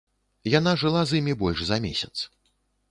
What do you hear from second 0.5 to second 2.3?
Яна жыла з імі больш за месяц.